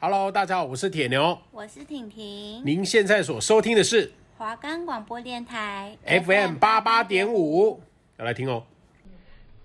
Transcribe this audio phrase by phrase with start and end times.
[0.00, 2.62] Hello，大家好，我是铁牛，我是婷婷。
[2.64, 7.82] 您现在所收听的是华冈广播电台 FM 八八点五，
[8.16, 8.62] 要来听哦。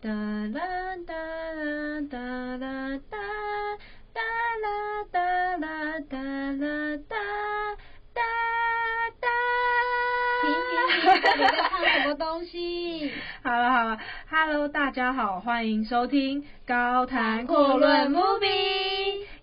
[0.02, 0.60] 哒啦
[1.06, 2.18] 哒啦哒
[2.58, 3.18] 啦哒，
[4.12, 4.22] 哒
[4.64, 5.20] 啦哒
[5.58, 7.16] 啦哒啦哒，
[8.16, 8.22] 哒
[9.22, 9.28] 哒。
[10.42, 13.12] 婷婷，你在唱什么东西？
[13.44, 14.00] 好了好了
[14.32, 18.83] ，Hello，大家好，欢迎收听高谈阔论 Movie。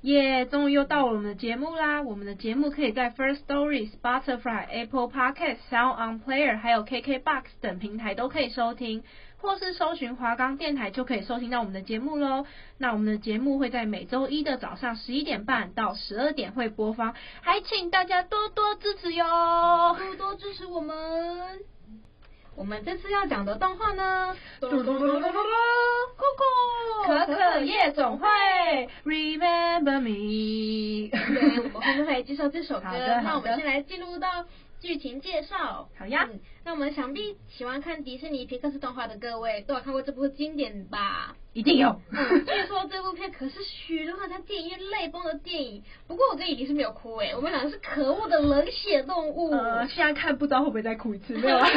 [0.02, 2.00] 耶，终于又到我们的节目啦！
[2.00, 9.04] 我们的节目可以在 First Story、Spotify、Apple Podcast、Sound On Player，还有 KKBox 等平台都可以收听，
[9.36, 12.46] 或是搜寻华冈电台就可以收听到我们的节目喽。
[12.78, 21.60] 那我们的节目会在每周一的早上十一点半到十二点会播放，还请大家多多支持哟，多多支持我们。
[22.60, 24.84] 我们这次要讲的动画呢，酷酷
[27.06, 28.28] 可可夜总会
[29.06, 31.08] ，Remember Me。
[31.10, 32.90] 对，我们后面会介绍这首歌。
[33.24, 34.44] 那我们先来进入到。
[34.80, 36.40] 剧情介绍，好呀、嗯。
[36.64, 41.36] 那我们想必喜欢看迪士尼皮克斯动画的各位都有看过这部经典吧？
[41.52, 42.00] 一定有。
[42.10, 45.82] 嗯，据说这部片可是许多人在电影院泪崩的电影。
[46.06, 49.50] 不过我跟伊琳是没有哭诶，我们两个是可恶的冷血动物。
[49.50, 51.68] 呃，现在看不知道会不会再哭一次， 没有啊？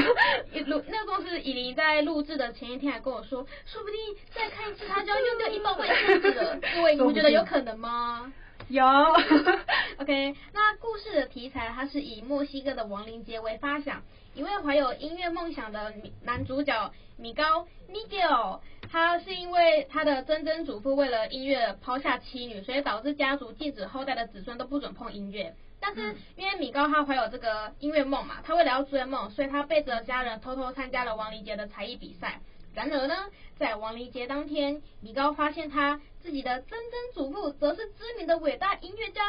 [0.67, 3.99] 录那个都是以琳在录制的前一天还跟我说，说不定
[4.33, 6.59] 再看一次他就要用掉一包卫生纸了。
[6.75, 8.31] 各位，你们觉得有可能吗？
[8.69, 8.85] 有，
[9.99, 14.01] OK，那故事的题材它是以墨西哥的亡灵节为发想，
[14.33, 25.53] 一位怀有音乐梦想的男主角米高 Miguel，他是因为他的曾曾祖父为了音乐抛下妻女，所以导致家族禁止后代的子孙都不准碰音乐。
[25.79, 32.39] 但是因为米高他怀有这个音乐梦嘛，他为了要追梦，所以他背着家人偷偷参加了亡灵节的才艺比赛。
[32.73, 33.15] 然而呢，
[33.57, 39.21] 在亡灵节当天，米高发现他自己的曾曾祖父则是知名的伟大音乐家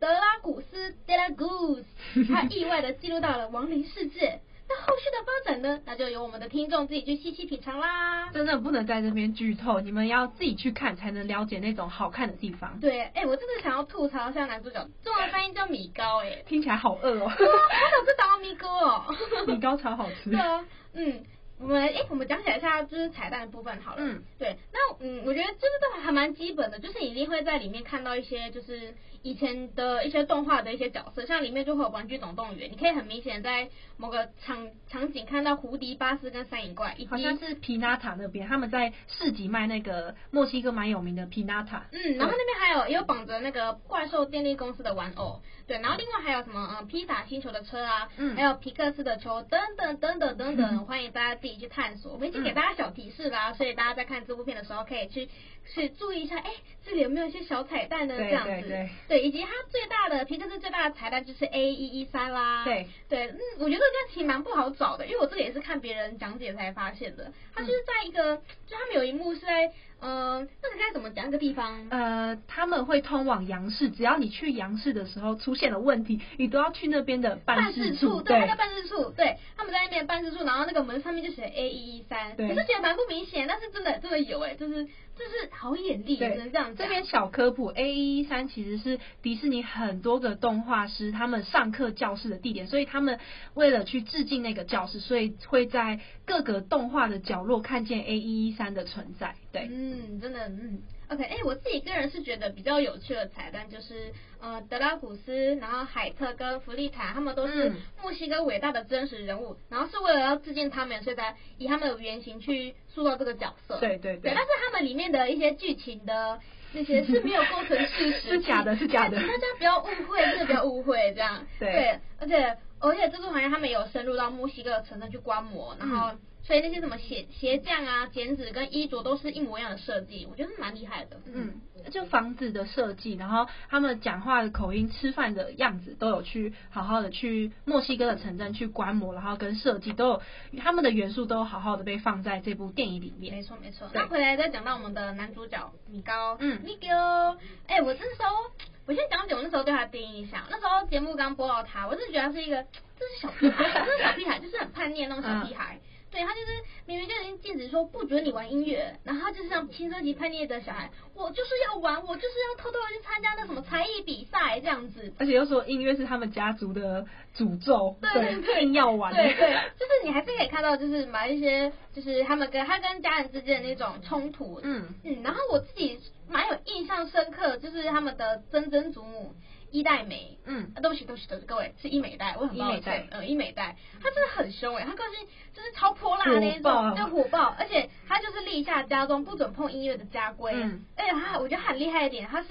[0.00, 4.40] 德拉古斯·德拉古斯，他意外的进入到了亡灵世界。
[4.70, 5.80] 那后续的发展呢？
[5.86, 8.30] 那就由我们的听众自己去细细品尝啦。
[8.32, 12.78] 真的不能在这边剧透，你们要自己去看才能了解那种好看的地方。
[12.78, 17.24] 对，哎、欸，我真的想要吐槽一下男主角，中文翻译叫米高、欸，哎，听起来好饿哦。
[17.24, 19.04] 哇，好想吃达米糕哦。
[19.48, 20.30] 米糕超好吃。
[20.30, 20.62] 对啊，
[20.92, 21.24] 嗯。
[21.60, 23.98] 我们哎，我们讲起来一下就是彩蛋的部分好了。
[24.00, 41.86] 嗯，对，那嗯，我觉得这个都还蛮基本的，就是你一定会在里面看到一些就是以前的一些动画的一些角色，像里面就会有《玩具总动员》，你可以很明显在某个场场景看到胡迪巴斯跟三眼怪，以及好像是皮纳塔那边，他们在市集卖那个墨西哥蛮有名的皮纳塔。
[41.92, 51.38] 嗯，然后那边还有也有绑着那个怪兽电力公司的玩偶，对，然后另外还有什么呃披萨星球的车啊，嗯，还有皮克斯的球等等等等等等， 欢迎大家。
[51.38, 55.28] 自己去探索，我们已经给大家小提示啦，嗯、所以大家在看这部片的时候可以去
[55.74, 56.50] 去注意一下，哎，
[56.84, 58.16] 这里有没有一些小彩蛋呢？
[58.16, 69.72] 这样子，对，以及它最大的皮克斯最大的彩蛋就是 A 一一三啦，对对，嗯，我觉得这个其实蛮不好找的，因为我这个也是看别人讲解才发现的，它就是在一个，嗯、就他们有一幕是在。
[70.00, 71.24] 呃，那个该怎么讲？
[71.24, 78.22] 那个地方，呃，他们会通往杨氏，只要你去杨氏的时候出现了问题，你都要去那边的办事处。
[78.22, 86.76] 对，他在办事处，对，他们在那边办事处，然后那个门上面就写 A 一一三，可是写的蛮不明显，但是真的真的有哎，就是就是好眼力，只能这样。
[86.76, 93.18] 这边小科普，A 一一三其实是迪士尼很多个动画师他们上课教室的地点，所以他们
[93.54, 99.34] 为了去致敬那个教室，所以会在各个动画的角落看见 A 一一三的存在。
[99.50, 99.87] 对，嗯，
[100.20, 107.72] 真的，嗯，OK，哎、欸，我自己个人是觉得比较有趣的彩蛋就是，呃，德拉古斯，然后海特跟弗利塔，他们都是
[108.02, 113.78] 墨西哥伟大的真实人物，嗯、然后是为了要致敬他们，所以才以他们的原型去塑造这个角色。
[113.78, 114.30] 对对对。
[114.30, 116.40] 对，但是他们里面的一些剧情的
[116.72, 119.16] 那些是没有构成事实， 是假的，是假的。
[119.16, 121.46] 大家不要误会，真的不要误会，这样。
[121.58, 122.00] 对，对。
[122.20, 126.08] 而且而且这部好像他们有深入到墨西哥的城镇去观摩，然后。
[126.08, 126.18] 嗯
[126.48, 131.20] 所以那些什么鞋鞋匠啊、剪纸跟衣着都是一模一样的设计，我觉得蛮厉害的。
[131.26, 131.60] 嗯，
[131.92, 140.22] 就房子的设计，然后他们讲话的口音、吃饭的样子，都有去好好的去墨西哥的城镇去观摩，然后跟设计都有
[140.58, 143.34] 他们的元素都好好的被放在这部电影里面。
[143.34, 143.86] 没错没错。
[143.92, 147.36] 那回来再讲到我们的男主角米高，嗯，Miguel，
[147.66, 148.50] 哎、欸，我那时候
[148.86, 150.44] 我先讲解我那时候对他的第一印象。
[150.48, 155.78] 那时候节目刚播到他，我是觉得他是一个，这是小屁孩， 这是小屁孩，就是很叛逆的那种小屁孩。
[155.82, 156.46] 嗯对，他就是
[156.86, 167.06] 明明就已经禁止说不准你玩音乐，然后他就是像青春期叛逆的小孩，我就是要玩，我就是要偷偷的去参加那什么才艺比赛这样子，而且又说音乐是他们家族的
[167.36, 179.34] 诅咒，对对对，硬要玩，对对，就是你还是可以看到，就是买一些就是他们跟他跟家人之间的那种冲突，嗯嗯，然后我自己蛮有印象深刻，就是他们的曾曾祖母。
[179.70, 192.48] 伊代美，嗯，啊，对不起，对不起，对不起，各位是伊美代，我很抱歉，嗯，伊美代，他真的很凶诶，他个性就是超泼辣的那一种，就火爆，而且他就是立下家中不准碰音乐的家规，嗯，而且他我觉得很厉害一点，他是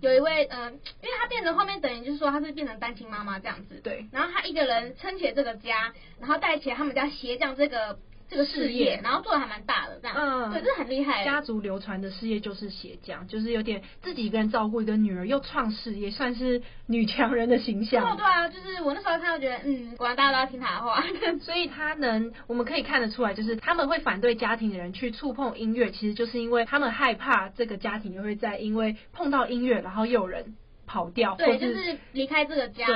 [0.00, 7.98] 有一位，嗯、呃，因为他变成后面等于就是说他是变成单亲妈妈这样子，对，然后他一个人撑起了这个家，然后带起了他们家鞋匠这个。
[8.30, 11.24] 这个事业，然后做的还蛮大的，这样，嗯，对，这很厉害。
[11.24, 18.04] 家族流传的事业就是鞋匠，就是有点自己一个人照顾一个女儿，又创事业，算是女强人的形象。
[18.04, 21.02] 哦，对啊，就是我那时候看到觉得，嗯，果然大家都要听他的话。
[21.42, 30.56] 所以他能，我们可以看得出来，就是他们会反对家庭的人去触碰音乐，其实就是因为他们害怕这个家庭又会在因为碰到音乐，然后又有人
[30.86, 32.86] 跑掉，对，就是离开这个家。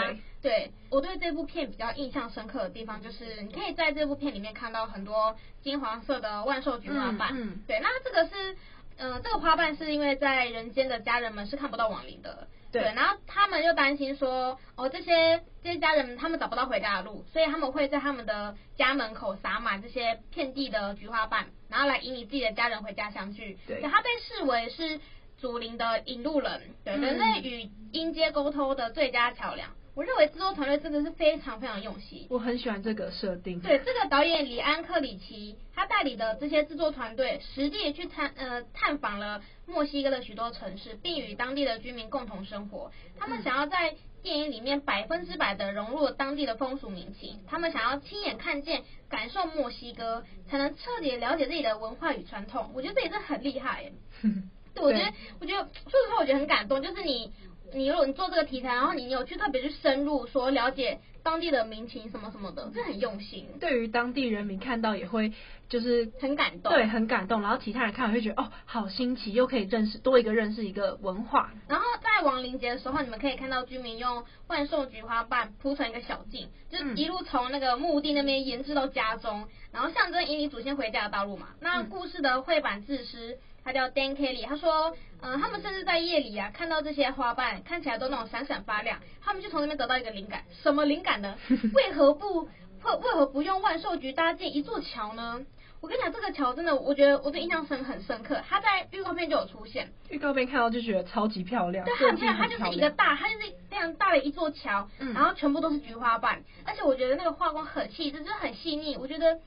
[0.45, 0.71] 对。
[0.91, 7.31] 我对这部片比较印象深刻的地方，就是你可以在这部片里面看到很多金黄色的万寿菊花瓣。
[7.33, 8.53] 嗯，嗯对，那这个是，
[8.99, 12.47] 嗯、呃，这个花瓣是因为在人间的家人们是看不到亡灵的。
[12.71, 23.59] 对，对，然后他们又担心说，哦，这些这些家人们他们找不到回家的路，所以他们会在他们的家门口撒满这些遍地的菊花瓣，然后来引你自己的家人回家相聚。
[23.67, 25.01] 对，他被视为是
[25.39, 29.71] 祖灵的引路人，对，人类与阴间沟通的最佳桥梁。
[29.95, 33.61] 我认为制作团队真的是非常非常用心，我很喜欢这个设定。
[33.61, 42.91] 对，这个导演李安克里奇，他带领的这些制作团队，实地去探呃探访了墨西哥的许多城市，并与当地的居民共同生活。
[43.17, 52.73] 他们想要在电影里面百分之百的融入当地的风俗民情，他们想要亲眼看见、感受墨西哥，才能彻底了解自己的文化与传统。
[52.75, 53.93] 我觉得这也是很厉害。
[54.75, 57.33] 对，我觉得，我觉得，说实话，我觉得很感动，就是你。
[57.75, 63.47] 你如果你做这个题材，然后你有去特别去深入说了解当地的民情什么什么的，这很用心。
[63.61, 65.33] 对于当地人民看到也会
[65.69, 67.43] 就是很感动，对，很感动。
[67.43, 71.51] 然后其他人看了会觉得哦，好新奇，又可以认识多一个认识一个文化。
[71.67, 81.49] 然后在亡灵节的时候，你们可以看到居民用万寿菊花瓣铺成一个小径，就一路从那个墓地那边延至到家中，然后象征引领祖先回家的道路嘛。
[81.61, 83.39] 那故事的绘板字师。
[83.65, 91.35] 他叫 Dan Kelly，他说，嗯、呃，他们甚至在夜里啊，看到这些花瓣看起来都那种闪闪发亮，他们就从那边得到一个灵感，什么灵感呢？
[91.75, 95.41] 为何不为为何不用万寿菊搭建一座桥呢？
[95.81, 109.39] 我跟你讲，这个桥真的，我觉得我的印象深很深刻，它在预告片就有出现，预告片看到就觉得超级漂亮，对，很漂亮，它就是一个大，它就是非常大的一座桥，嗯、然后全部都是菊花瓣，而且我觉得那个画工很细致，就是很细腻，我觉得。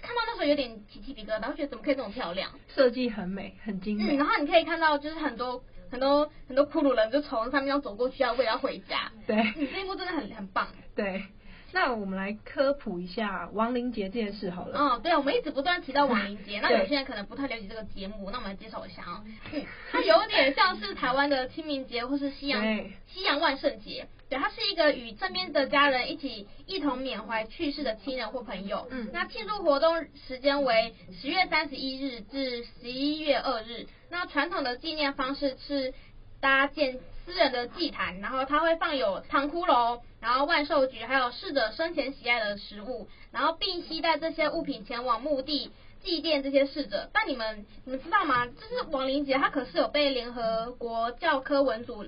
[0.00, 2.50] 看到那时候有点起鸡皮疙瘩，然后觉得怎么可以这么漂亮？
[2.74, 4.16] 设计很美，很精美。
[4.16, 9.12] 嗯，然后你可以看到，就是很多很多很多骷髅人就从上面要走过去，要为了要回家。
[9.26, 10.68] 对，你、嗯、这一幕真的很很棒。
[10.94, 11.22] 对。
[11.72, 14.78] 那我们来科普一下亡灵节这件事好了。
[14.78, 19.24] 哦，对，我们一直不断提到亡灵节，那有些人可能不太了解这个节目，那我们来介绍一下啊、哦。
[19.52, 22.62] 嗯，它有点像是台湾的清明节或是西洋
[23.06, 24.06] 西洋万圣节。
[24.28, 28.86] 对，它是一个与身边的家人一起一同缅怀去世的亲人或朋友。
[28.90, 33.86] 嗯，那庆祝活动时间为十月三十一日至十一月二日。
[34.08, 35.94] 那传统的纪念方式是
[36.40, 36.98] 搭建
[37.30, 40.00] 私人的祭坛，然后它会放有糖骷髅。
[40.20, 45.70] 然后万寿菊，还有逝者生前喜爱的食物，然后并携带这些物品前往墓地
[46.02, 47.08] 祭奠这些逝者。
[47.14, 48.46] 但你们你们知道吗？
[48.46, 52.04] 就是亡灵节，它可是有被联合国教科文组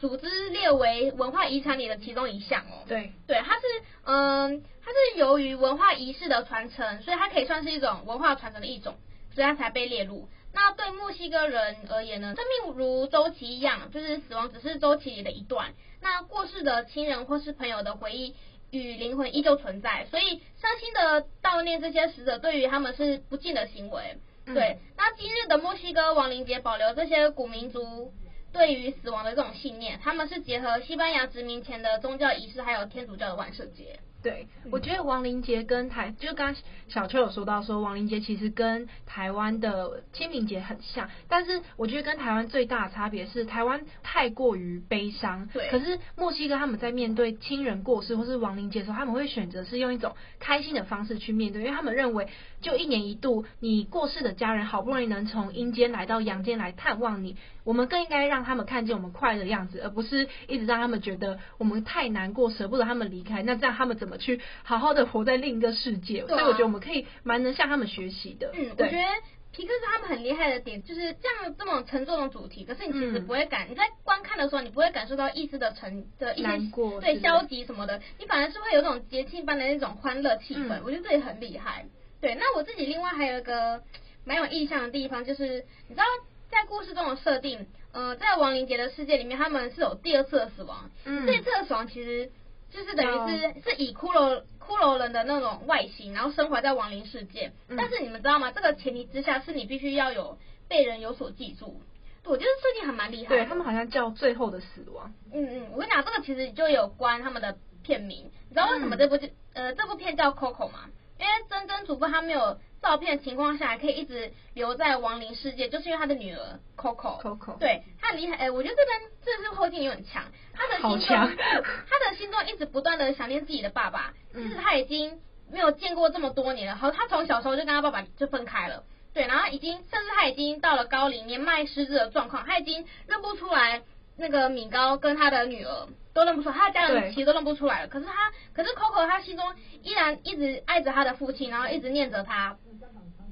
[0.00, 2.82] 组织列为文化遗产里的其中一项哦。
[2.88, 3.62] 对对，它是
[4.02, 8.96] 嗯，它是由于文化仪式的传承，所以它可以算是一种文化传承的一种，
[9.32, 10.28] 所以它才被列入。
[10.54, 15.74] 那对墨西哥人而言呢，生命如周期一样，就是死亡只是周期里的一段。
[16.00, 18.34] 那过世的亲人或是朋友的回忆
[18.70, 24.18] 与灵魂依旧存在，所以伤心的悼念这些死者，对于他们是不敬的行为。
[24.46, 28.12] 嗯、对，那今日的墨西哥亡灵节保留这些古民族
[28.52, 33.98] 对于死亡的这种信念，他们是结合西班牙殖民前的宗教仪式，还有天主教的万圣节。
[34.24, 52.26] 对，我觉得亡灵节跟台，就刚刚小邱有说到说亡灵节其实跟台湾的清明节很像，但是我觉得跟台湾最大的差别是台湾太过于悲伤，对，可是墨西哥他们在面对亲人过世或是亡灵节的时候，他们会选择是用一种开心的方式去面对，因为他们认为
[52.64, 64.14] 就一年一度，你过世的家人好不容易能从阴间来到阳间来探望你，我们更应该让他们看见我们快乐的样子，而不是一直让他们觉得我们太难过，舍不得他们离开，那这样他们怎么？
[64.24, 68.52] 去好好的活在另一个世界，啊、所以我觉得我们可以蛮能向他们学习的。
[68.54, 69.04] 嗯，我觉得
[69.52, 80.78] 皮克斯他们很厉害的点就是这样这么沉重的主题，可是你其实不会感、嗯、你在观看的时候，你不会感受到一丝的沉的一些难过对消极什么的，你反而是会有种节庆般的那种欢乐气氛。
[80.78, 81.86] 嗯、我觉得这也很厉害。
[82.24, 83.82] 对，那我自己另外还有一个
[84.24, 86.04] 蛮有印象的地方，就是你知道
[86.48, 90.90] 在故事中的设定，呃，在亡灵节的世界里面，他们是有第二次的死亡。
[91.04, 92.32] 嗯，这一次的死亡其实
[92.70, 97.52] 就是等于是、哦、是以骷髅骷髅人的那种外形，然后生活在亡灵世界。
[97.68, 98.50] 嗯、但是你们知道吗？
[98.52, 101.78] 这个前提之下是你必须要有被人有所记住。
[102.24, 103.42] 我觉得设定还蛮厉害的。
[103.42, 105.12] 对，他们好像叫最后的死亡。
[105.30, 108.30] 嗯嗯，我跟你讲，这个其实就有关他们的片名。
[108.48, 110.88] 你知道为什么这部剧、嗯、呃这部片叫 Coco 吗？
[111.18, 117.20] 因为曾曾祖父他没有照片的情况下，可以一直留在亡灵世界，就是因为他的女儿 Coco。
[117.22, 117.58] Coco。
[117.58, 118.36] 对，他很厉害。
[118.36, 120.24] 哎，我觉得这边这是后劲也很强。
[120.52, 124.12] 他的心中，强他的心中一直不断的想念自己的爸爸。
[124.32, 126.76] 其实他已经没有见过这么多年了。
[126.76, 128.84] 好，他从小时候就跟他爸爸就分开了。
[129.12, 133.82] 对，然后已经，甚至他已经到了高龄、年迈失智的状况，他已经认不出来
[134.16, 135.88] 那个米高跟他的女儿。
[136.14, 137.88] 都认不出来，他的家人其实都认不出来了。
[137.88, 138.12] 可是他，
[138.52, 139.44] 可是 Coco 他心中
[139.82, 142.56] 依然一直爱着他的父亲，然后一直念着他，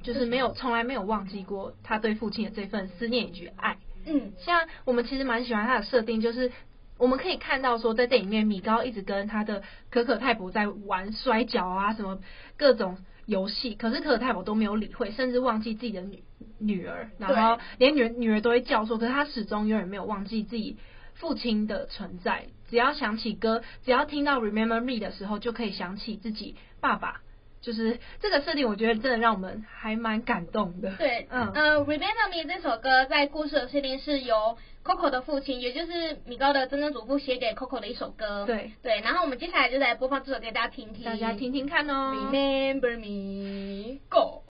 [0.02, 3.78] 就是没有从来没有忘记过他对父亲的这份思念以及爱。
[4.04, 6.50] 嗯，像我们其实蛮喜欢他的设定，就是
[6.98, 12.18] 我们可以看到说，在电影里面，米高一直跟他的可可太婆在玩摔跤啊，什么
[12.56, 16.24] 各种游戏，可是可可太婆都没有理会，甚至忘记自己的女
[16.62, 20.78] 女儿，然后连女女儿都会叫说，可是他始终永远没有忘记自己
[21.14, 22.46] 父亲的存在。
[22.70, 27.20] 只要想起歌，只要听到 Remember Me 的时候，就可以想起自己爸爸。
[27.60, 30.96] 就是这个设定，我觉得真的让我们还蛮感动的。
[30.96, 38.46] 对，嗯，呃，Remember Me 这首歌在故事的设定是由 Coco 的父亲，也就是米高的曾曾祖父写给 Coco 的一首歌。
[38.46, 42.12] 对，对，然后我们接下来就来播放这首给大家听听，大家听听看哦。
[42.32, 44.51] Remember Me Go。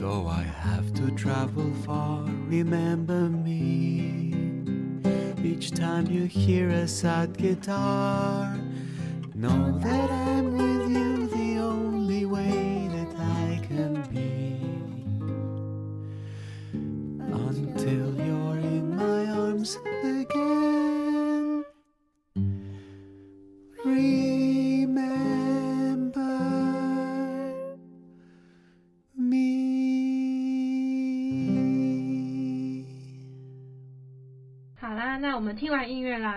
[0.00, 2.24] though I have to travel far.
[2.48, 4.32] Remember me
[5.44, 8.58] each time you hear a sad guitar,
[9.34, 11.19] know that I'm with you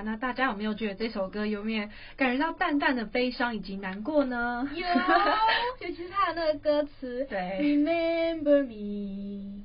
[0.03, 4.69] 那大家有没有觉得这首歌有没有感觉到淡淡的悲伤以及难过呢？
[4.73, 4.85] 有，
[5.87, 9.63] 尤其是它的那个歌词，对，Remember me。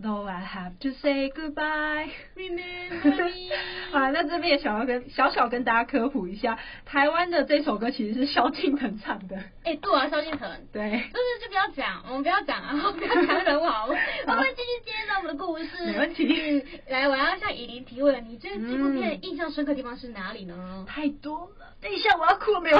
[0.00, 3.50] Though I have to say goodbye, remember me。
[3.92, 9.36] 好了，那这边也想要跟小小跟大家科普一下，台湾的这首歌其实是萧敬腾唱的。
[9.36, 10.50] 哎、欸，对啊，萧敬腾。
[10.72, 10.90] 对。
[10.90, 15.86] 就是就不要讲，我们不要讲啊，不要讲人物 好，我们继续接着我们的故事。
[15.86, 16.64] 没问题。
[16.88, 20.56] 来，我要向以琳提问，你觉得这部片印象深刻的地方是哪里呢？
[20.58, 22.78] 嗯、太多了，等一下我要哭了没有？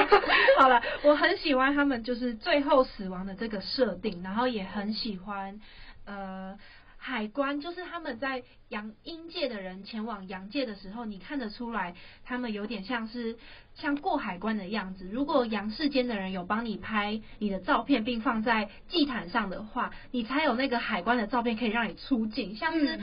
[0.59, 5.61] 好了，我很喜欢他们就是最后死亡的这个设定，然后也很喜欢
[6.05, 6.57] 呃。
[7.05, 13.37] 海关就是他们在阳阴界的人前往阳界的时候，你看得出来，他们有点像是
[13.75, 15.09] 像过海关的样子。
[15.11, 22.97] 如果阳世间的人有帮你拍你的照片，并放在祭坛上的话，你才有那个海关的照片可以让你出境，像是。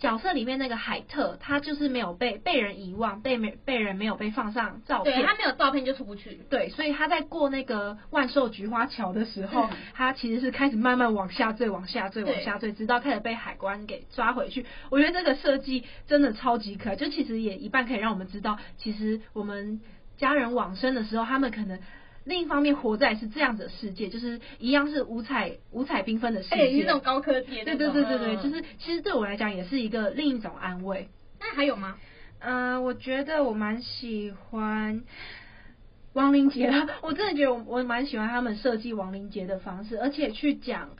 [0.00, 6.40] 角色里面那个海特，他就是没有被被人遗忘，被没被人没有被放上照片，对，他没有照片就出不去。
[6.48, 14.64] 对，所以他在过那个万寿菊花桥的时候，嗯、他其实是开始慢慢往下坠，往下坠，往下坠，直到开始被海关给抓回去。
[14.90, 19.80] 我觉得这个设计真的超级可爱，就其实也一半可以让我们知道，其实我们
[20.16, 21.78] 家人往生的时候，他们可能。
[22.24, 27.64] 另一方面，活在是这样子的世界，就是一样是五彩五彩缤纷的世界，欸、那种高科技。
[27.64, 31.08] 对对对对对，就是其实对我来讲也是一个另一种安慰。
[31.40, 31.96] 那还有吗？
[32.40, 35.02] 嗯、呃，我觉得我蛮喜欢
[36.12, 40.90] 亡灵节的， 我真的觉得我我蛮喜欢他们设计亡灵节的方式，而且去讲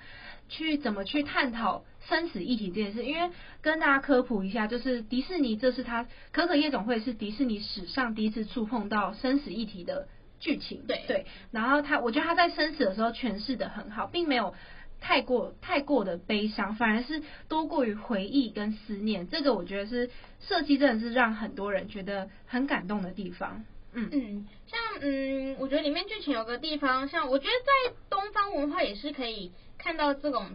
[0.49, 3.05] 去怎么去探讨生死议题这件事。
[3.05, 10.09] 因为跟大家科普一下，就是迪士尼这是他可可夜总会是迪士尼史上第一次触碰到生死议题的。
[10.41, 10.85] 剧情。
[10.89, 14.55] 对对，然后他，我觉得他在生死的时候诠释的很好，并没有
[15.01, 19.29] 太过太过的悲伤，反而是多过于回忆跟思念。
[19.29, 23.65] 这个我觉得是设计真的是让很多人觉得很感动的地方。
[23.93, 30.47] 嗯嗯，像嗯，我觉得里面剧情有个地方，像我觉得在东方文化也是可以看到这种，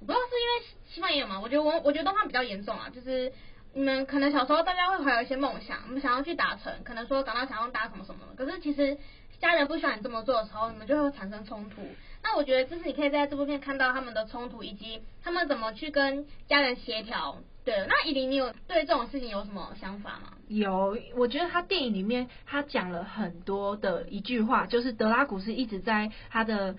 [0.00, 1.40] 不知道是因为西方也有吗？
[1.40, 3.32] 我觉得我我觉得东方比较严重啊，就是
[3.76, 8.96] 你们可能小时候大家会怀有一些梦想，我们想要去达成，可能说长大想要搭什么什么，可是其实
[9.38, 11.82] 家人不希望你这么做的时候，你们就会产生冲突。
[12.22, 17.36] 那我觉得就是你可以在这部片看到他们的冲突，以及他们怎么去跟家人协调。
[17.66, 20.32] 对，那依琳，你有对这种事情有什么想法吗？
[20.48, 26.76] 有，我觉得他电影里面他讲了很多的一句话，就是德拉古斯一直在他的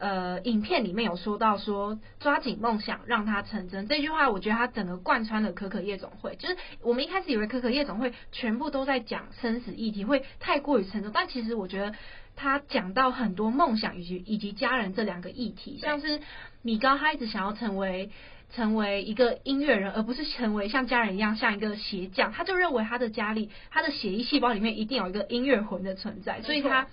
[0.00, 6.34] 呃影片里面有说到说抓紧梦想让它成真这句话，我觉得它整个贯穿了可可夜总会。
[6.34, 11.94] 就是我们一开始以为可可夜总会全部都在讲生死议题，会太过于沉重，但其实我觉得
[12.34, 16.20] 他讲到很多梦想以及以及家人这两个议题，像是
[16.62, 18.10] 米高他一直想要成为。
[18.52, 22.32] 成为一个音乐人，而不是成为像家人一样像一个鞋匠。
[22.32, 26.88] 他就认为他的家里，他的血液细胞里面一定有一个音乐魂的存在，所以他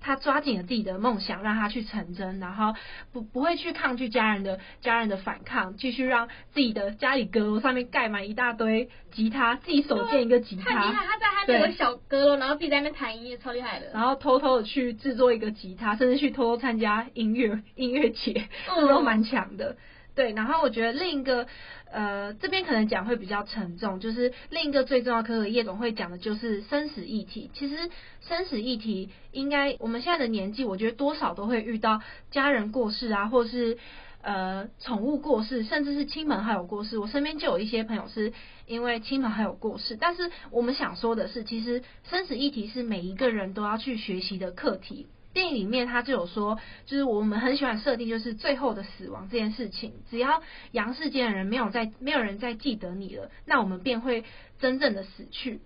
[0.00, 2.74] 他抓紧了自己的梦想，让他去成真，然后
[3.12, 10.64] 不不会去抗拒家人的家人的反抗，继续让自己的家里阁楼上面盖满一大堆吉他，自己手建一个吉他。
[10.64, 11.06] 太厉害！
[11.06, 13.90] 他在他那个小阁楼，然后自己在那边弹音乐，超厉害的。
[13.94, 19.76] 然后偷偷的去制作一个吉他，甚至去偷偷参加音乐音乐节，这 都蛮强的。
[20.14, 21.46] 对，然后我觉得另一个，
[21.90, 27.50] 呃，这边可能讲会比较沉重，就是另一个最重要，可可夜总会讲的就是生死议题。
[27.54, 27.90] 其实
[28.20, 32.00] 生死议题，应该我们现在的年纪，我觉得多少都会遇到
[32.30, 33.78] 家人过世啊，或是
[34.22, 36.98] 呃宠物过世，甚至是亲朋好友过世。
[36.98, 38.32] 我身边就有一些朋友是
[38.66, 45.06] 因为亲朋好友过世，但是我们想说的是，其实生死议题是每一个人都要去学习的课题。
[45.32, 54.24] 电影里面他就有说，就是我们很喜欢设定，就是最后的死亡这件事情，只要阳世间的人没有再没有人再记得你了，那我们便会
[54.58, 55.60] 真正的死去。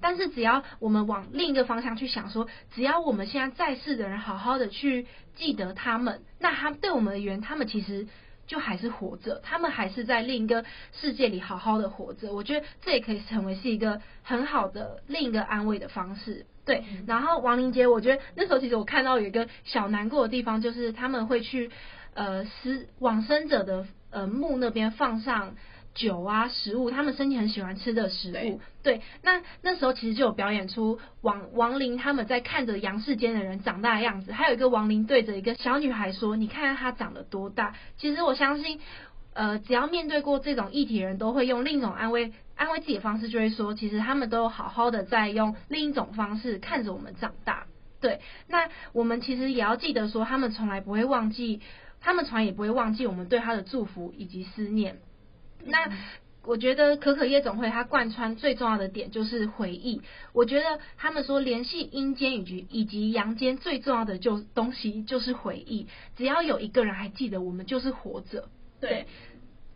[0.00, 5.06] 但是只要我们往另一个方向去想说，只要我们现在在世的人好好的去
[5.36, 8.08] 记得他们，那他对我们而言，他们其实
[8.48, 12.32] 就还是活着，他们还是在另一个世界里好好的活着。
[12.32, 16.46] 我觉得这也可以成为是一个很好的另一个安慰的方式。
[16.64, 21.70] 对，然后亡灵节，我觉得那时候其实我看到有一个小难过的地方，就是他们会去
[22.14, 25.56] 呃死往生者的呃墓那边放上
[25.94, 28.60] 酒啊食物，他们身体很喜欢吃的食物。
[28.82, 38.80] 对，对，那那时候其实就有表演出亡亡灵他们在看着阳世间的人长大的样子，还有一个亡灵对着一个小女孩说：“你看看她长得多大。”其实我相信，
[39.34, 42.32] 呃，只要面对过这种议题的人，都会用另一种安慰。
[42.62, 47.66] 安慰自己的方式就会说，其实他们都好好的在用另一种方式看着我们长大。
[48.00, 51.60] 对，那我们其实也要记得说，他们从来不会忘记，
[52.00, 55.00] 他们从来也不会忘记我们对他的祝福以及思念。
[55.64, 55.90] 那
[56.44, 60.00] 我觉得可可夜总会它贯穿最重要的点就是回忆。
[60.32, 65.88] 我觉得他们说联系阴间以及以及阳间最重要的就东西就是回忆。
[66.16, 68.48] 只要有一个人还记得我们，就是活着。
[68.80, 69.06] 对。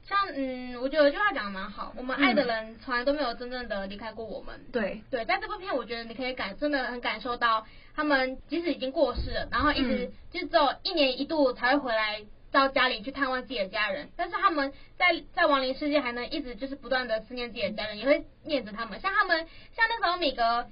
[0.07, 4.55] 对像嗯，我觉得有句话讲的蛮好，我们爱的人从来都没有真正的离开过我们。
[4.57, 19.01] 嗯、对对，在这部片，我觉得你可以感真的很感受到，他们即使已经过世了，然后一直、嗯、就只有一年一度才会回来到家里去探望自己的家人，但是他们在在亡灵世界还能一直就是不断的思念自己的家人，也会念着他们。
[19.01, 20.67] 像他们像那时候米格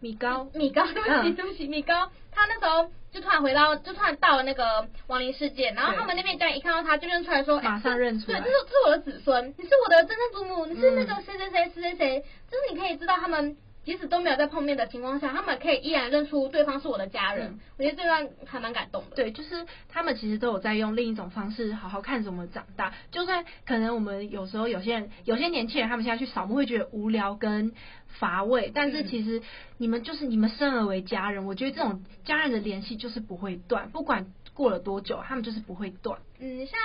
[0.00, 2.90] 米高米高，对不起、嗯、对不起米高，他那时候。
[3.16, 19.16] 就突然回到，就突然到了那个亡灵世界，然后他们那边家人一看到他，就认出来说，马上认出来，对，这是这是我的子孙，你是我的曾曾祖母，你是那个谁谁谁谁谁谁，就是你可以知道他们即使都没有在碰面的情况下，他们可以依然认出对方是我的家人，嗯、我觉得这段还蛮感动的。
[19.16, 27.72] 对，就是他们其实都有在用另一种方式好好看着我们长大，就算可能我们有时候有些人有些年轻人他们现在去扫墓会觉得无聊跟。
[28.18, 29.42] 乏味，但是其实
[29.76, 36.18] 你们就是你们生而为家人，我觉得这种家人的联系就是不会断，不管过了多久，他们就是不会断。
[36.38, 36.80] 嗯，像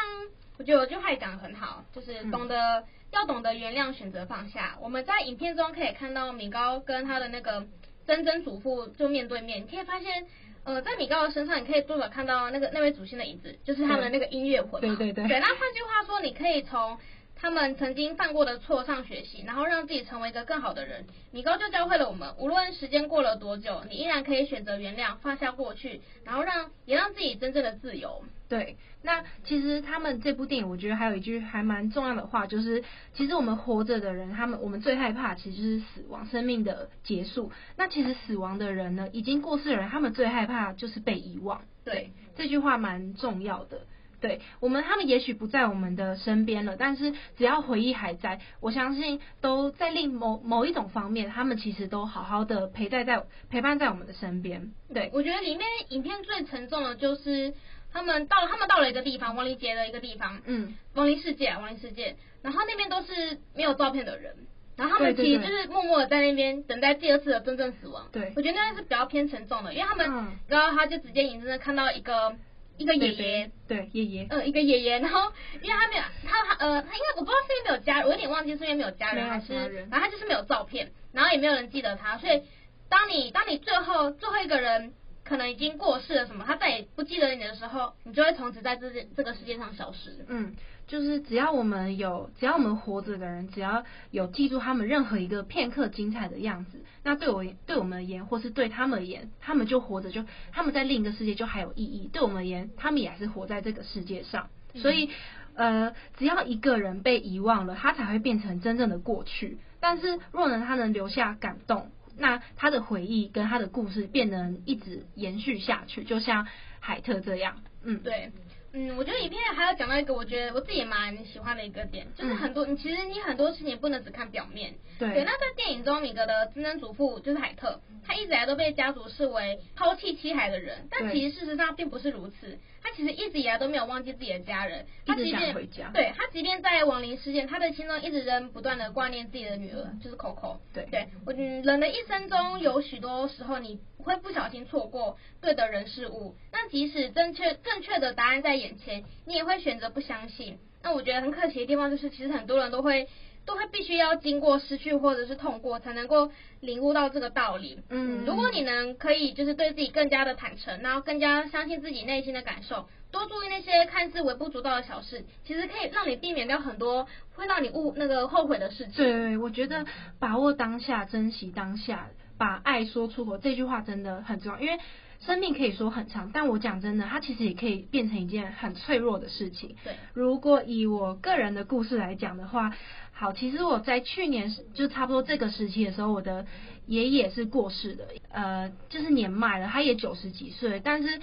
[0.61, 4.77] 我觉得有句话也讲得很好，就是懂得、嗯、要懂得原谅，选择放下。
[4.79, 7.65] 我们在影片中可以看到米高跟他的那个
[8.05, 10.27] 曾曾祖父就面对面，你可以发现，
[10.63, 15.11] 呃，在米高的身上，你可以多少看到那个那位祖先的影子，就是他们的那个音乐魂对对。
[15.11, 16.99] 对，那换句话说，你可以从。
[17.43, 21.03] 他们曾经犯过的错上学习，然后让自己成为一个更好的人。
[21.31, 28.23] 米高就教会了我们，无论时间过了多久，你依然可以选择原谅，放下过去，然后让也让自己真正的自由。
[28.51, 32.83] 对，那其实他们这部电影，我觉得还有一句还蛮重要的话，就是
[33.13, 37.49] 其实我们活着的人，他们我们最害怕其实就是死亡，生命的结束。
[37.77, 41.61] 那其实死亡的人呢，已经过世的人，他们最害怕就是被遗忘。
[41.85, 43.83] 对，这句话蛮重要的。
[44.19, 54.73] 对我们，他们也许不在我们的身边了，但是只要回忆还在，我相信都在另某某一种方面，他们其实都好好的陪在在陪伴在我们的身边。
[54.93, 57.55] 对，我觉得里面影片最沉重的就是
[57.93, 64.35] 他们到他们到了一个地方，亡灵节的一个地方，嗯，亡灵世界，亡灵世界，然后那边都是没有照片的人，
[64.75, 68.09] 然后他们其实就是默默的在那边等待第二次的真正死亡。
[68.11, 72.35] 对，我觉得那是比较偏沉重的，因为他们，嗯、然后他就直接眼睁睁看到一个。
[72.77, 79.53] 一个爷爷，对爷爷，嗯，一个爷爷，然后因为他没有他他呃，他应该我不知道是因为没有家人，我有点忘记是因为没有家人还是，
[79.91, 82.41] 然后他就是没有照片，然后也没有人记得他，所以
[82.89, 90.25] 当你当你最后最后一个人可能已经过世了什么，他再也不记得你的时候，你就会从此在这这个世界上消失。
[90.27, 90.53] 嗯。
[90.87, 102.09] 就是只要我们有，只要我们活着的人，只要有记住他们任何一个片刻精彩的样子，那对我对我们而言，或是对他们而言，他们就活着，就他们在另一个世界就还有意义。
[102.11, 104.49] 对我们而言，他们也还是活在这个世界上。
[104.75, 105.09] 所以，
[105.55, 109.59] 呃，只要一个人被遗忘了，他才会变成真正的过去。
[109.79, 111.89] 但是，若能他能留下感动，
[112.21, 116.47] 那他的回忆跟他的故事便能一直延续下去，就像
[116.79, 117.57] 海特这样。
[117.83, 118.31] 嗯，对。
[118.73, 124.75] 嗯，我觉得影片还要讲到一个，我觉得我自己也蛮喜欢的一个点，就是很多你其实你很多事情不能只看表面。
[124.97, 125.13] 对。
[125.13, 132.57] 对，那在电影中，米格的曾曾祖父就是海特，他一直来都被家族视为抛弃七海的人，但其实事实上并不是如此。
[132.83, 135.91] 他其实一直以来都没有忘记自己的家人，他即便回家。
[135.93, 140.57] 对，他即便在亡灵事件，他的心中一直仍不断的挂念自己的女儿，就是 Coco。
[140.73, 140.85] 对。
[140.91, 150.57] 对，我嗯，人的一生中有许多时候你会不小心错过对的人事物，那即使正确正确的答案在眼前，你也会选择不相信。
[150.83, 153.07] 那我觉得很可惜的地方就是，其实很多人都会。
[153.45, 157.79] 都会必须要经过失去或者是痛过，才能够领悟到这个道理。
[157.89, 168.93] 嗯，如果你能可以就是对自己更加的坦诚，然后更加相信自己内心的感受，多注意那些看似微不足道的小事，其实可以让你避免掉很多会让你误那个后悔的事情。
[168.95, 169.85] 对，我觉得
[170.19, 174.79] 把握当下，珍惜当下，把爱说出口，这句话真的很重要，因为。
[175.25, 179.75] 生命可以说很长，但我讲真的，它其实也可以变成一件很脆弱的事情。
[179.83, 182.73] 对，如果以我个人的故事来讲的话，
[183.13, 186.47] 好，其实我在去年就差不多这个时期的时候，我的
[186.87, 191.19] 爷爷是过世的，呃，就是年迈了，他也九十几岁，但是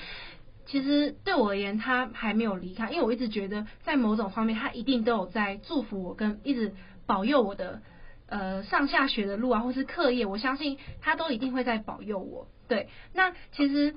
[0.65, 6.73] 其实对我而言，他还没有离开，因为我一直觉得在某种方面，他一定都有在祝福我，跟一直
[7.05, 7.83] 保佑我的，
[8.29, 12.47] 呃，上下学的路啊，或是课业，我相信他都一定会在保佑我。
[12.69, 13.95] 对，那其实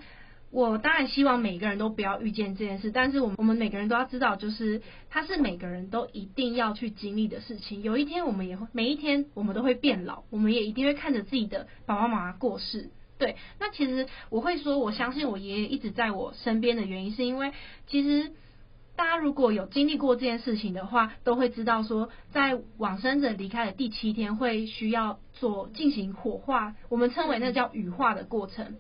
[0.50, 7.82] 我当然希望每个人都不要遇见这件事，但是我们我们每个人都要知道，就是它是每个人都一定要去经历的事情。
[7.84, 12.90] 有一天我们也会，每一天我们都会变老，我们也一定会看着自己的爸爸妈妈过世。
[13.18, 17.52] 对，那其实我会说，我相信我爷爷一直在我身边的原因，是因为
[17.86, 18.32] 其实
[19.02, 25.18] 大家如果有经历过这件事情的话，都会知道说，在往生者离开的第七天会需要。
[25.34, 28.76] 做进行火化，我们称为那叫羽化的过程。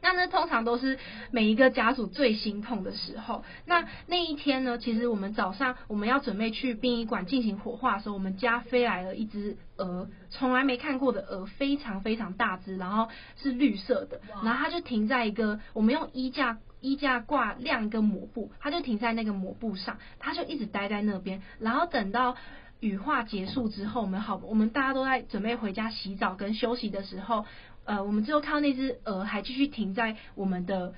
[0.00, 1.00] 那呢，通常都是
[1.32, 3.42] 每一个家属最心痛的时候。
[3.64, 22.36] 那那一天呢，其实我们早上我们要准备去殡仪馆进行火化的时候，我们家飞来了一只鹅，从来没看过的鹅，非常非常大只，然后是绿色的，然后它就停在一个我们用衣架衣架挂晾一个抹布，它就停在那个抹布上，它就一直待在那边，然后等到。
[22.80, 27.46] 羽化结束之后，我们好，我们大家都在准备回家洗澡跟休息的时候，
[27.86, 30.92] 呃，我们最后看到那只鹅还继续停在我们的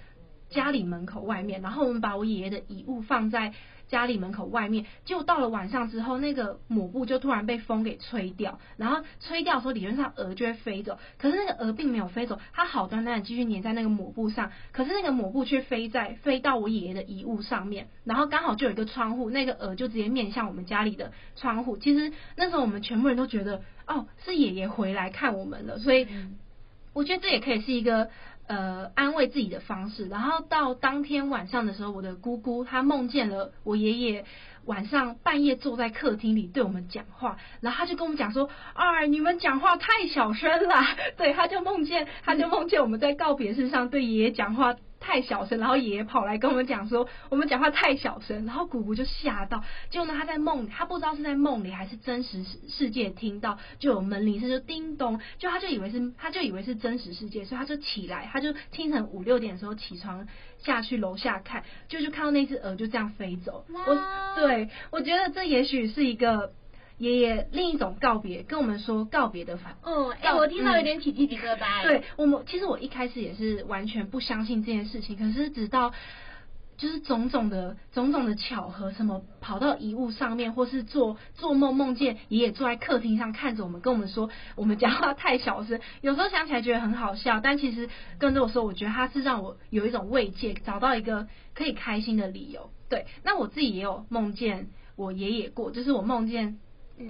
[0.50, 3.54] 家里门口外面，然后我们把我爷爷的遗物放在。
[3.88, 21.76] 家里门口外面，结果到了晚上之后，那个抹布就突然被风给吹掉，然后吹掉的时候，理论上鹅就会飞走，可是那个鹅并没有飞走，它好端端的继续粘在那个抹布上，可是那个抹布却飞在飞到我爷爷的遗物上面，然后刚好就有一个窗户，那个鹅就直接面向我们家里的窗户。
[21.78, 26.06] 其实那时候我们全部人都觉得，哦，是爷爷回来看我们了，所以
[26.92, 28.10] 我觉得这也可以是一个。
[28.48, 30.08] 呃，安慰自己的方式。
[30.08, 34.24] 然后到当天晚上的时候，我的姑姑她梦见了我爷爷
[34.64, 40.82] 晚上半夜坐在客厅里对我们讲话，然后他就跟我们讲说：“啊，你们讲话太小声了。”
[41.16, 44.74] 对，他就梦见，他就梦见我们在告别式上对爷爷讲话。
[45.08, 49.64] 太小声，然后爷爷跑来跟我们讲说我们讲话太小声，然后姑姑就吓到。
[49.88, 63.64] 结果呢，他在梦里，他不知道是在梦里还是真实世界听到，就有门铃声就叮咚，就他就以为是他就以为是真实世界，所以他就起来，他就清晨五六点的时候起床下去楼下看，就就看到那只鹅就这样飞走。
[63.86, 63.94] 我
[64.36, 66.52] 对我觉得这也许是一个。
[66.98, 69.76] 爷爷另一种告别，跟我们说告别的法。
[69.84, 71.82] 嗯，哎、欸，我听到有点起鸡皮疙瘩。
[71.84, 75.92] 对我们，其实我一开始也是完全不相信这件事情，可是直到
[76.76, 92.70] 就是种种的种种的巧合，什么跑到遗物上面，或是做做梦梦见爷爷坐在客厅上看着我们，跟我们说我们讲话太小声，有时候想起来觉得很好笑，但其实跟着我说，我觉得他是让我有一种慰藉，找到一个可以开心的理由。
[92.88, 96.58] 对，那我自己也有梦见我爷爷过，就是我梦见。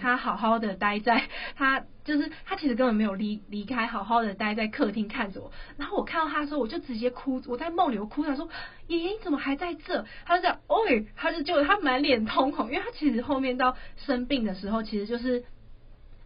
[0.00, 1.22] 他好好的待在，
[1.56, 5.50] 他就是他其实根本没有离离开，好好的待在客厅看着我。
[5.76, 7.42] 然后我看到他的时候，我就直接哭。
[7.46, 8.48] 我在梦里我哭，他说
[8.88, 10.76] ：“爷爷你怎么还在这？”他就讲：“哦，
[11.16, 15.44] 他就就他满脸通红，因为他其实后面到生病的时候，其实就是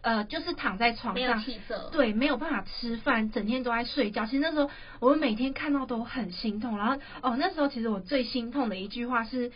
[0.02, 1.34] 呃就是躺在床上，没有
[1.90, 4.26] 对，没有办法吃饭，整天都在睡觉。
[4.26, 4.70] 其实那时候
[5.00, 6.78] 我们每天看到都很心痛。
[6.78, 9.52] 然后哦，那时候其实我最心痛的一句话是。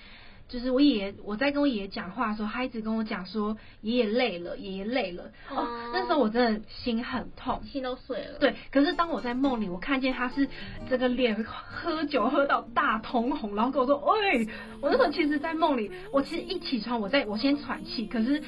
[0.49, 5.25] 就是我爷爷，我在跟我爷爷讲话的时候，他一直跟我讲说爷爷累了，爷爷累了。
[5.51, 8.39] 哦，那时候我真的心很痛，心都碎了。
[8.39, 10.49] 对，可是当我在梦里，我看见他是
[10.89, 14.49] 这个脸喝酒喝到大通红，然后跟我说：“喂！”
[14.81, 18.43] 我那时候其实，在梦里，我其实一起床，我在我先喘气，可是。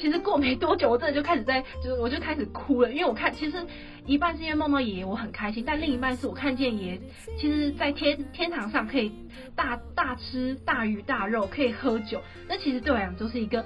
[0.00, 3.58] 其实过没多久，我真的就开始在，就是我就开始哭了，因为我看，其实
[4.06, 7.00] 一半是因为梦到爷爷，我很开心，但另一半是我看见爷爷，
[7.38, 9.12] 其实，在天天堂上可以
[9.54, 13.64] 大大吃大鱼大肉，可以喝酒，那其实对我来讲都是一个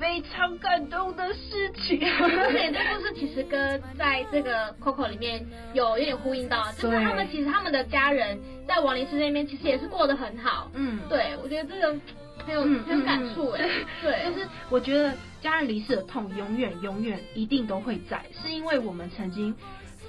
[0.00, 2.00] 非常感动的事情。
[2.22, 10.70] 而且这故事其实跟在这个 Coco 里面有有点呼应到，就是他们其实他们的家人在亡灵世界那边其实也是过得很好。
[10.74, 11.98] 嗯，对，我觉得这个。
[12.46, 13.68] 很有很有感触哎，
[14.02, 19.54] 对，就是我觉得家人离世的痛永远永远一定都会在，是因为我们曾经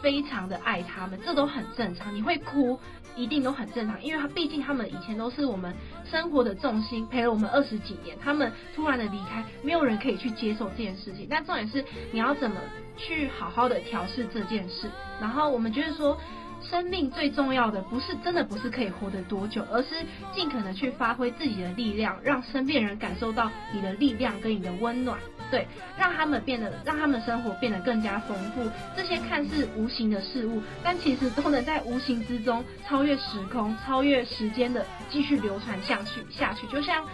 [0.01, 2.13] 非常的爱他们，这都很正常。
[2.13, 2.77] 你会哭，
[3.15, 5.73] 一定都很正常，因为他毕竟他们以前都是我们
[6.09, 11.27] 生活的重心，陪了我们二十几年，他们突然的离开，没有人可以去接受这件事情。
[11.29, 12.57] 但重点是你要怎么
[12.97, 14.89] 去好好的调试这件事，
[15.21, 16.17] 然后我们觉得说。
[16.61, 19.89] 生命最重要的不是真的不是可以活得多久，而是
[20.33, 25.19] 尽可能去发挥自己的力量，让身边人感受到你的力量跟你的温暖，
[25.51, 28.67] 对，让他们变得让他们生活变得更加丰富。
[28.95, 36.65] 这些看似无形的事物，但其实都能在无形之中超越时空、超越时间的继续流传下去下去。
[36.67, 37.05] 就像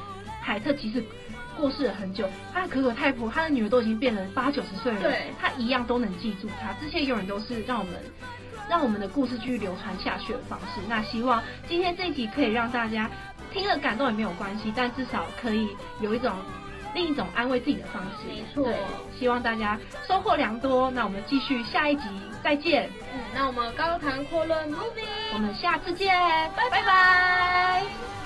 [0.42, 1.04] 海特，其实
[1.58, 6.74] 过世了很久，他的可可太婆，他的女儿都已经变成八九十岁了，对，他一样都能记住他。
[6.82, 7.94] 这些永远都是让我们。
[8.72, 10.80] 让我们的故事继续流传下去的方式。
[10.88, 13.10] 那希望今天这一集可以让大家
[13.52, 15.68] 听了感动也没有关系，但至少可以
[16.00, 16.34] 有一种
[16.96, 18.30] 另一种安慰自己的方式。
[18.30, 18.78] 没错，对，
[19.20, 20.90] 希望大家收获良多。
[20.92, 22.04] 那我们继续下一集
[22.42, 22.90] 再见。
[23.14, 26.18] 嗯，那我们高谈阔论 Movie，我们下次见，
[26.56, 26.82] 拜拜。
[26.82, 28.21] 拜拜。